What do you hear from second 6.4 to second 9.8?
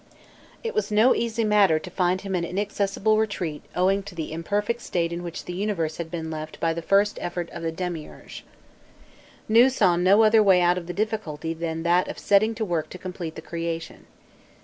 by the first effort of the demiurge. Nû